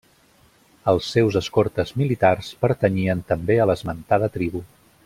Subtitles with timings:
[0.93, 4.65] Els seus escortes militars pertanyien també a l'esmentada tribu.